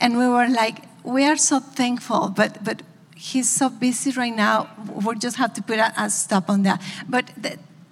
[0.00, 2.82] And we were like, we are so thankful, but, but
[3.14, 4.68] he's so busy right now.
[5.04, 6.82] We just have to put a, a stop on that.
[7.08, 7.30] But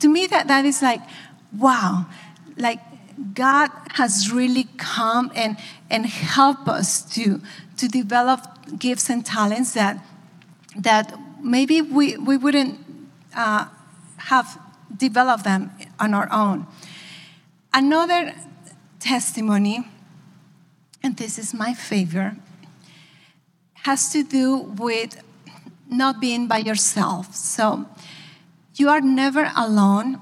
[0.01, 1.01] to me, that, that is like,
[1.57, 2.07] wow,
[2.57, 2.81] like
[3.35, 5.57] God has really come and,
[5.91, 7.41] and helped us to,
[7.77, 8.41] to develop
[8.79, 10.05] gifts and talents that,
[10.77, 12.79] that maybe we, we wouldn't
[13.37, 13.67] uh,
[14.17, 14.61] have
[14.97, 16.67] developed them on our own.
[17.73, 18.35] Another
[19.01, 19.87] testimony,
[21.03, 22.35] and this is my favorite,
[23.83, 25.23] has to do with
[25.91, 27.35] not being by yourself.
[27.35, 27.87] So
[28.75, 30.21] you are never alone,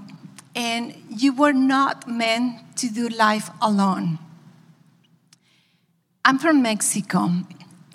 [0.56, 4.18] and you were not meant to do life alone.
[6.24, 7.30] I'm from Mexico,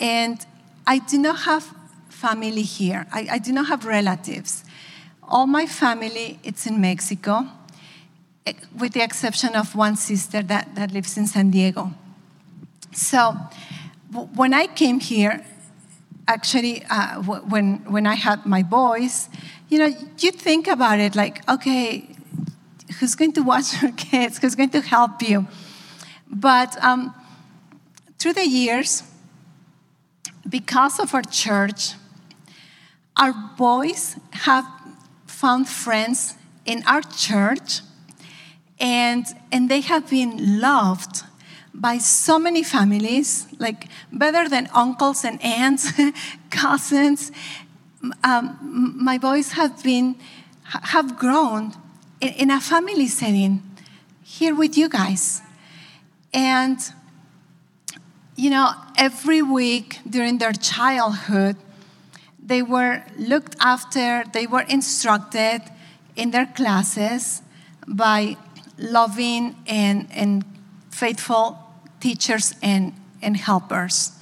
[0.00, 0.46] and
[0.86, 1.74] I do not have
[2.08, 3.06] family here.
[3.12, 4.64] I, I do not have relatives.
[5.24, 7.48] All my family, it's in Mexico,
[8.46, 11.92] eh, with the exception of one sister that, that lives in San Diego.
[12.92, 13.36] So
[14.34, 15.44] when I came here,
[16.28, 19.28] actually, uh, when, when I had my boys,
[19.68, 22.08] you know, you think about it like, okay,
[22.98, 24.38] who's going to watch your kids?
[24.38, 25.46] Who's going to help you?
[26.30, 27.14] But um,
[28.18, 29.02] through the years,
[30.48, 31.92] because of our church,
[33.16, 34.64] our boys have
[35.26, 37.80] found friends in our church,
[38.78, 41.22] and, and they have been loved
[41.74, 45.92] by so many families, like better than uncles and aunts,
[46.50, 47.32] cousins.
[48.24, 50.16] Um, my boys have been
[50.64, 51.74] have grown
[52.22, 53.62] in, a family setting
[54.22, 55.42] here with you guys,
[56.32, 56.78] and
[58.36, 61.56] you know every week during their childhood
[62.44, 65.62] they were looked after, they were instructed
[66.16, 67.40] in their classes
[67.86, 68.36] by
[68.78, 70.44] loving and, and
[70.90, 71.58] faithful
[72.00, 74.12] teachers and, and helpers.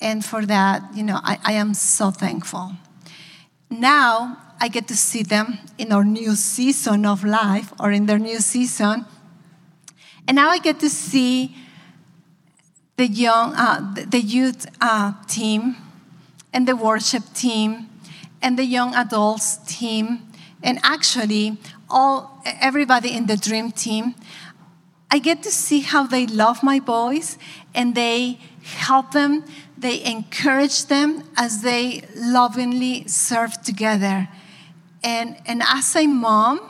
[0.00, 2.72] And for that, you know, I, I am so thankful.
[3.70, 8.18] Now I get to see them in our new season of life or in their
[8.18, 9.04] new season.
[10.26, 11.54] And now I get to see
[12.96, 15.76] the young, uh, the youth uh, team
[16.50, 17.90] and the worship team
[18.40, 20.22] and the young adults team
[20.62, 21.58] and actually
[21.90, 24.14] all everybody in the dream team
[25.10, 27.36] i get to see how they love my boys
[27.74, 29.44] and they help them
[29.76, 34.28] they encourage them as they lovingly serve together
[35.04, 36.60] and and as a mom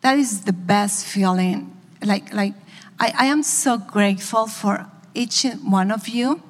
[0.00, 2.54] that is the best feeling like like
[2.98, 6.40] i, I am so grateful for each one of you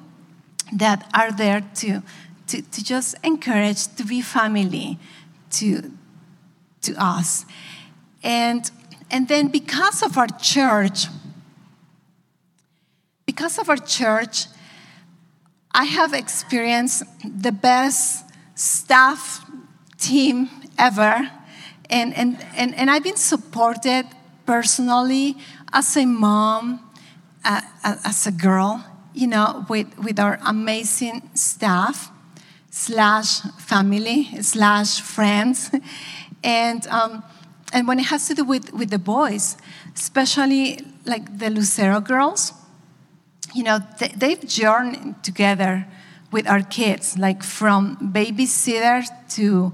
[0.71, 2.03] that are there to
[2.49, 4.97] to, to just encourage to be family
[5.51, 5.91] to,
[6.81, 7.45] to us.
[8.23, 8.69] And,
[9.11, 11.05] and then because of our church,
[13.25, 14.45] because of our church,
[15.71, 19.45] I have experienced the best staff
[19.97, 20.49] team
[20.79, 21.29] ever.
[21.89, 24.05] And, and, and, and I've been supported
[24.45, 25.35] personally
[25.73, 26.79] as a mom,
[27.43, 32.11] uh, as a girl, you know, with, with our amazing staff
[32.71, 35.71] slash family slash friends.
[36.41, 37.23] And, um,
[37.73, 39.57] and when it has to do with, with the boys,
[39.93, 42.53] especially like the Lucero girls,
[43.53, 45.85] you know, they, they've journeyed together
[46.31, 49.73] with our kids, like from babysitter to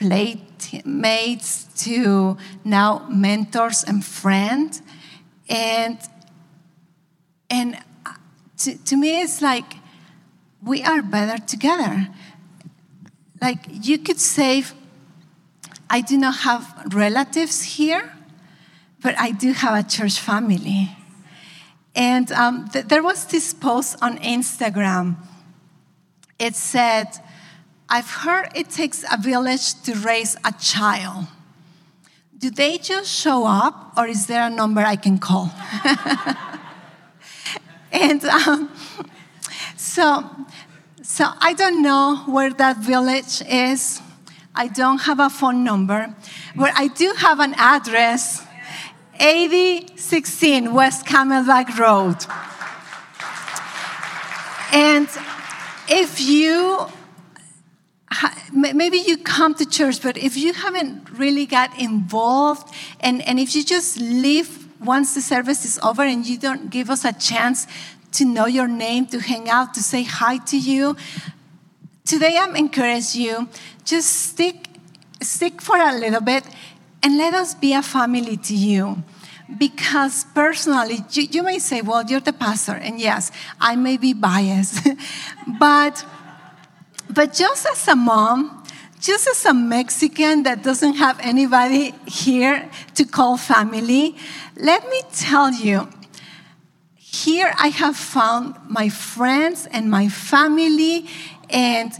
[0.00, 4.82] playmates to now mentors and friends.
[5.48, 5.98] And,
[7.50, 7.78] and
[8.58, 9.74] to, to me, it's like
[10.62, 12.08] we are better together.
[13.40, 14.64] Like you could say,
[15.88, 18.12] I do not have relatives here,
[19.02, 20.96] but I do have a church family.
[21.94, 25.16] And um, th- there was this post on Instagram.
[26.38, 27.08] It said,
[27.92, 31.26] I've heard it takes a village to raise a child.
[32.38, 35.50] Do they just show up, or is there a number I can call?
[37.92, 38.70] and um,
[39.76, 40.24] so,
[41.02, 44.00] so I don't know where that village is.
[44.54, 46.14] I don't have a phone number,
[46.54, 48.46] but I do have an address
[49.18, 52.24] 8016 West Camelback Road.
[54.72, 55.08] And
[55.88, 56.86] if you
[58.52, 63.54] maybe you come to church, but if you haven't really got involved, and, and if
[63.54, 67.66] you just leave once the service is over and you don't give us a chance
[68.12, 70.96] to know your name, to hang out, to say hi to you,
[72.04, 73.48] today I'm encouraging you,
[73.84, 74.66] just stick,
[75.22, 76.44] stick for a little bit
[77.02, 79.02] and let us be a family to you.
[79.58, 84.12] Because personally, you, you may say, well, you're the pastor, and yes, I may be
[84.12, 84.86] biased,
[85.58, 86.04] but
[87.12, 88.64] but just as a mom,
[89.00, 94.16] just as a Mexican that doesn't have anybody here to call family,
[94.56, 95.88] let me tell you,
[96.94, 101.06] here I have found my friends and my family
[101.48, 101.92] and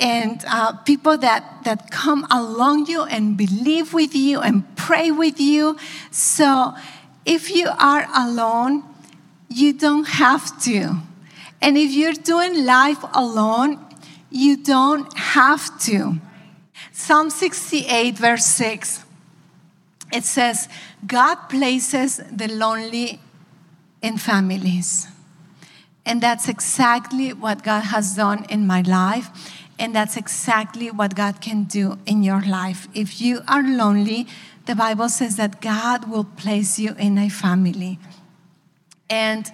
[0.00, 5.40] and uh, people that, that come along you and believe with you and pray with
[5.40, 5.76] you.
[6.12, 6.74] So
[7.26, 8.84] if you are alone,
[9.48, 10.98] you don't have to.
[11.60, 13.84] And if you're doing life alone,
[14.30, 16.18] you don't have to.
[16.92, 19.04] Psalm 68, verse 6,
[20.12, 20.68] it says,
[21.06, 23.20] God places the lonely
[24.02, 25.08] in families.
[26.06, 29.28] And that's exactly what God has done in my life.
[29.78, 32.88] And that's exactly what God can do in your life.
[32.94, 34.26] If you are lonely,
[34.66, 37.98] the Bible says that God will place you in a family.
[39.08, 39.50] And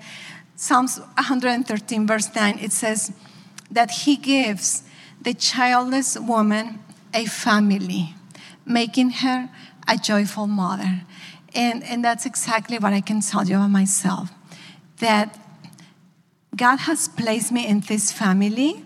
[0.56, 3.12] Psalms 113, verse 9, it says,
[3.74, 4.82] that he gives
[5.20, 6.80] the childless woman
[7.12, 8.14] a family,
[8.64, 9.50] making her
[9.86, 11.02] a joyful mother.
[11.54, 14.30] And, and that's exactly what I can tell you about myself
[14.98, 15.38] that
[16.56, 18.84] God has placed me in this family.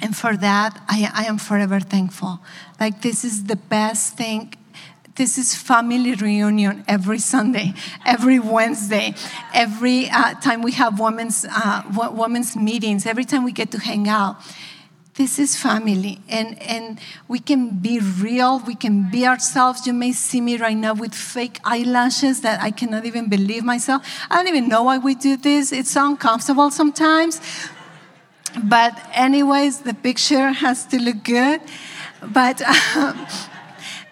[0.00, 2.40] And for that, I, I am forever thankful.
[2.78, 4.52] Like, this is the best thing
[5.16, 9.14] this is family reunion every Sunday, every Wednesday,
[9.54, 14.08] every uh, time we have women's, uh, women's meetings, every time we get to hang
[14.08, 14.36] out.
[15.14, 19.86] This is family, and, and we can be real, we can be ourselves.
[19.86, 24.06] You may see me right now with fake eyelashes that I cannot even believe myself.
[24.30, 27.40] I don't even know why we do this, it's uncomfortable sometimes.
[28.62, 31.62] But, anyways, the picture has to look good.
[32.22, 33.14] But, uh,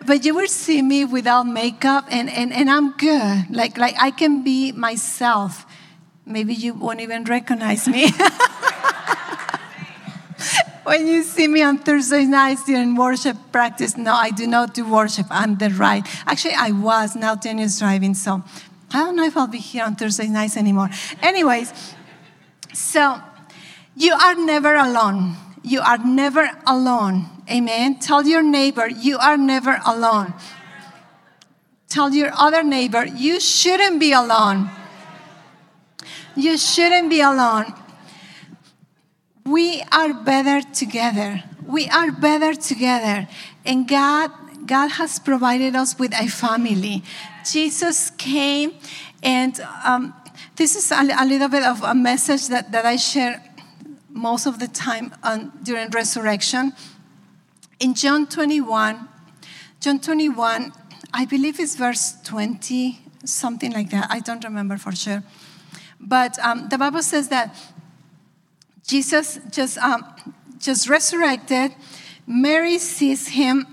[0.06, 3.46] but you will see me without makeup and, and, and I'm good.
[3.50, 5.64] Like, like I can be myself.
[6.26, 8.10] Maybe you won't even recognize me.
[10.84, 14.88] when you see me on Thursday nights during worship practice, no, I do not do
[14.88, 15.26] worship.
[15.30, 16.06] I'm the right.
[16.26, 17.16] Actually, I was.
[17.16, 18.42] Now Daniel's driving, so
[18.92, 20.88] I don't know if I'll be here on Thursday nights anymore.
[21.22, 21.72] Anyways,
[22.72, 23.20] so
[23.96, 25.36] you are never alone.
[25.62, 27.26] You are never alone.
[27.50, 27.98] Amen.
[27.98, 30.34] Tell your neighbor, you are never alone.
[31.88, 34.70] Tell your other neighbor, you shouldn't be alone.
[36.34, 37.72] You shouldn't be alone.
[39.44, 41.44] We are better together.
[41.66, 43.28] We are better together.
[43.64, 44.30] And God,
[44.66, 47.02] God has provided us with a family.
[47.44, 48.72] Jesus came,
[49.22, 50.14] and um,
[50.56, 53.42] this is a, a, little bit of a message that, that I share
[54.08, 56.72] most of the time on, during resurrection
[57.80, 59.08] in John 21,
[59.80, 60.72] John 21,
[61.12, 64.06] I believe it's verse 20, something like that.
[64.10, 65.22] I don't remember for sure.
[66.00, 67.56] But um, the Bible says that
[68.86, 70.04] Jesus just, um,
[70.58, 71.72] just resurrected.
[72.26, 73.66] Mary sees him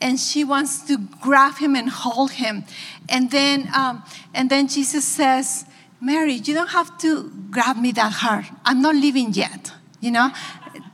[0.00, 2.64] and she wants to grab him and hold him.
[3.08, 4.04] And then, um,
[4.34, 5.64] and then Jesus says,
[6.00, 8.46] Mary, you don't have to grab me that hard.
[8.64, 9.72] I'm not leaving yet.
[10.00, 10.30] You know,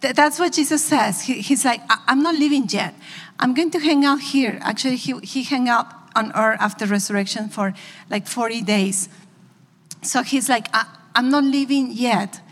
[0.05, 1.23] Th- that's what Jesus says.
[1.23, 2.95] He, he's like, I- I'm not leaving yet.
[3.39, 4.59] I'm going to hang out here.
[4.61, 7.73] Actually, he, he hung out on earth after resurrection for
[8.11, 9.09] like 40 days.
[10.03, 10.85] So he's like, I,
[11.15, 12.43] I'm not leaving yet.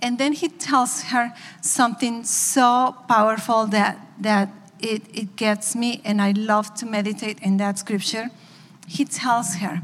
[0.00, 4.48] And then he tells her something so powerful that, that
[4.80, 8.30] it, it gets me, and I love to meditate in that scripture.
[8.88, 9.80] He tells her,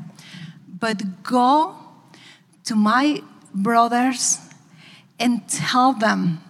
[0.80, 1.76] But go
[2.64, 3.22] to my
[3.54, 4.40] brothers
[5.20, 6.40] and tell them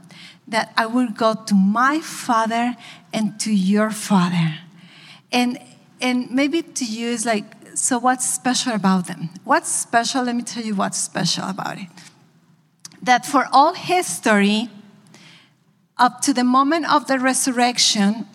[0.53, 2.77] that I will go to my father
[3.13, 4.59] and to your father.
[5.33, 5.59] And,
[6.01, 7.45] and maybe to you is like,
[7.75, 9.31] so what's special about them?
[9.45, 10.23] What's special?
[10.25, 11.89] Let me tell you what's special about it.
[13.03, 14.69] That for all history,
[15.99, 18.27] up to the moment of the resurrection,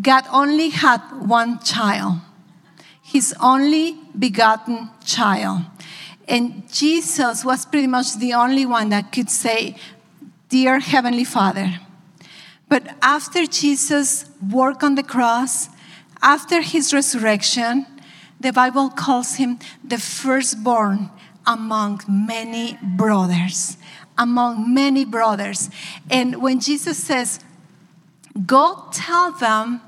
[0.00, 2.18] God only had one child,
[3.02, 5.62] his only begotten child.
[6.26, 9.76] And Jesus was pretty much the only one that could say,
[10.48, 11.80] Dear Heavenly Father.
[12.68, 15.68] But after Jesus' work on the cross,
[16.22, 17.86] after his resurrection,
[18.40, 21.10] the Bible calls him the firstborn
[21.46, 23.76] among many brothers.
[24.16, 25.70] Among many brothers.
[26.10, 27.40] And when Jesus says,
[28.46, 29.80] Go tell them,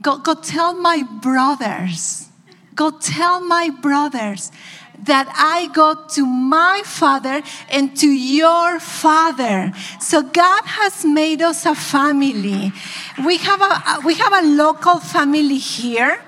[0.00, 2.28] go, go tell my brothers,
[2.74, 4.52] go tell my brothers
[5.02, 9.72] that I go to my father and to your father.
[10.00, 12.72] So God has made us a family.
[13.24, 16.22] We have a, we have a local family here.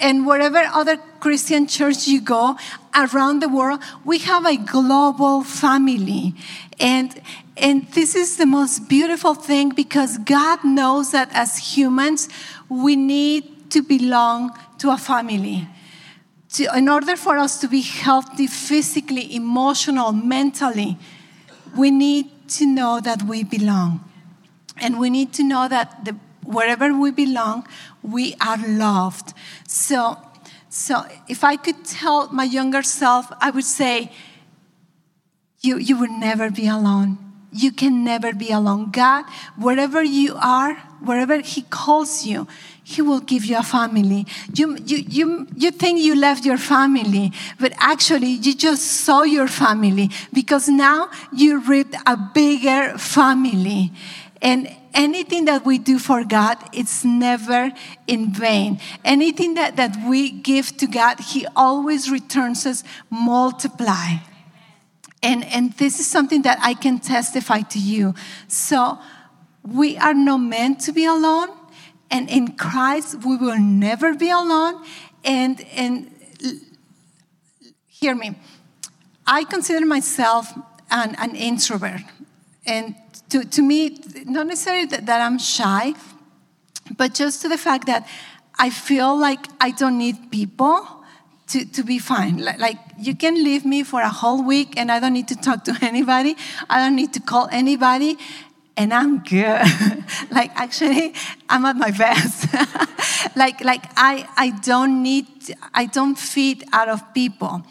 [0.00, 2.56] And wherever other Christian church you go
[2.94, 6.34] around the world, we have a global family.
[6.78, 7.18] And,
[7.56, 12.28] and this is the most beautiful thing because God knows that as humans,
[12.68, 15.68] we need to belong to a family.
[16.54, 20.96] To, in order for us to be healthy physically, emotional, mentally,
[21.76, 24.08] we need to know that we belong.
[24.76, 27.66] And we need to know that the, wherever we belong,
[28.02, 29.32] we are loved.
[29.66, 30.18] So,
[30.68, 34.12] so if I could tell my younger self, I would say,
[35.60, 37.18] you, you will never be alone.
[37.52, 38.90] You can never be alone.
[38.90, 39.24] God,
[39.56, 42.46] wherever you are, wherever He calls you,
[42.86, 44.26] He will give you a family.
[44.54, 49.48] You, you, you, you think you left your family, but actually you just saw your
[49.48, 53.90] family because now you reaped a bigger family.
[54.42, 57.72] And anything that we do for God, it's never
[58.06, 58.78] in vain.
[59.02, 64.16] Anything that, that we give to God, He always returns us multiply.
[65.22, 68.14] And, and this is something that I can testify to you.
[68.46, 68.98] So
[69.62, 71.48] we are not meant to be alone.
[72.14, 74.84] And in Christ, we will never be alone.
[75.24, 76.14] And, and
[77.88, 78.36] hear me,
[79.26, 80.56] I consider myself
[80.92, 82.02] an, an introvert.
[82.66, 82.94] And
[83.30, 85.94] to, to me, not necessarily that, that I'm shy,
[86.96, 88.06] but just to the fact that
[88.60, 90.86] I feel like I don't need people
[91.48, 92.36] to, to be fine.
[92.36, 95.36] Like, like, you can leave me for a whole week and I don't need to
[95.36, 96.36] talk to anybody.
[96.70, 98.18] I don't need to call anybody
[98.76, 99.62] and I'm good.
[100.30, 101.14] like actually,
[101.48, 102.52] I'm at my best.
[103.36, 105.26] like like I I don't need
[105.72, 107.62] I don't feed out of people.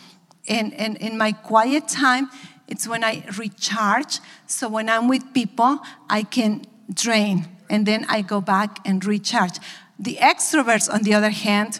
[0.47, 2.29] And, and in my quiet time,
[2.67, 4.19] it's when I recharge.
[4.45, 5.79] So when I'm with people,
[6.09, 9.59] I can drain and then I go back and recharge.
[9.97, 11.79] The extroverts, on the other hand,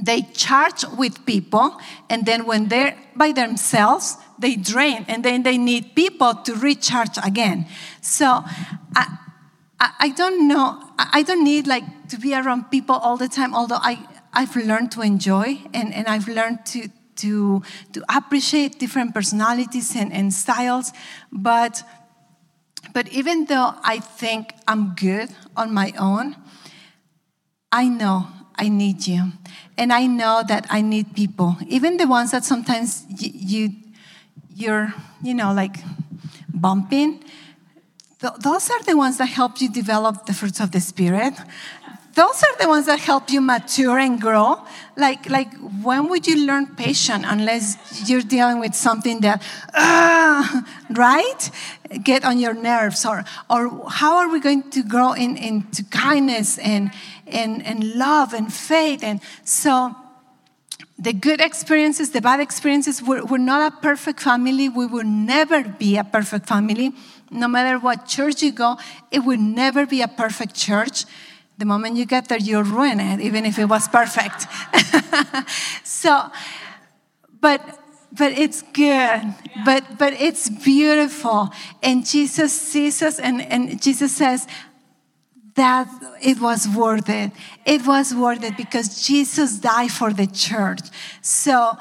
[0.00, 1.78] they charge with people,
[2.08, 7.18] and then when they're by themselves, they drain, and then they need people to recharge
[7.22, 7.66] again.
[8.00, 8.42] So
[8.96, 9.18] I,
[9.98, 13.80] I, don't know, I don't need like to be around people all the time, although
[13.80, 13.98] I,
[14.32, 17.62] I've learned to enjoy and, and I've learned to, to,
[17.92, 20.92] to appreciate different personalities and, and styles.
[21.32, 21.82] But,
[22.94, 26.36] but even though I think I'm good on my own,
[27.72, 29.32] I know I need you.
[29.78, 33.74] And I know that I need people, even the ones that sometimes you, you
[34.54, 35.76] you're, you know, like
[36.52, 37.24] bumping.
[38.20, 41.34] Th- those are the ones that help you develop the fruits of the spirit.
[42.14, 44.60] Those are the ones that help you mature and grow.
[44.96, 45.52] Like, like
[45.82, 49.42] when would you learn patience unless you're dealing with something that,
[49.72, 51.50] uh, right?
[52.02, 56.58] Get on your nerves, or, or how are we going to grow in, into kindness
[56.58, 56.90] and,
[57.26, 59.02] and, and love and faith?
[59.02, 59.96] And so,
[60.98, 63.02] the good experiences, the bad experiences.
[63.02, 64.68] We're, we're not a perfect family.
[64.68, 66.92] We will never be a perfect family.
[67.30, 68.78] No matter what church you go,
[69.10, 71.04] it will never be a perfect church.
[71.58, 74.46] The moment you get there, you'll ruin it, even if it was perfect.
[75.84, 76.30] so,
[77.40, 77.82] but
[78.12, 78.84] but it's good.
[78.84, 79.34] Yeah.
[79.64, 81.50] but but it's beautiful.
[81.82, 84.46] And jesus sees us and, and jesus says
[85.54, 85.88] that
[86.22, 87.32] it was worth it.
[87.64, 90.82] It was worth it because jesus died for the church.
[91.22, 91.76] So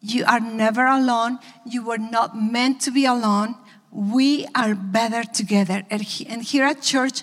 [0.00, 1.38] you are never alone.
[1.66, 3.54] You were not meant to be alone.
[3.92, 5.82] We are better together.
[5.90, 7.22] And here at church